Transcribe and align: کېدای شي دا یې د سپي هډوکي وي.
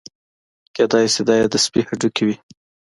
کېدای 0.75 1.05
شي 1.13 1.21
دا 1.27 1.35
یې 1.39 1.45
د 1.53 1.55
سپي 1.65 1.81
هډوکي 1.87 2.23
وي. 2.27 2.35